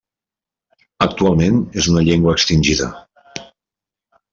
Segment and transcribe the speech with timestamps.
[1.07, 2.93] Actualment és una llengua extingida.